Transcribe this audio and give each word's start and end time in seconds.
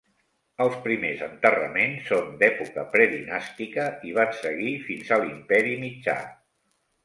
Els 0.63 0.77
primers 0.85 1.19
enterraments 1.25 2.07
són 2.13 2.33
d'època 2.41 2.87
predinàstica 2.97 3.87
i 4.13 4.17
van 4.19 4.35
seguir 4.41 4.75
fins 4.89 5.15
a 5.19 5.23
l'Imperi 5.23 5.81
mitjà. 5.87 6.21